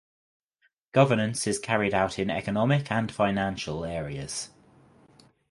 [0.93, 4.49] Governance is carried out in economic and financial areas.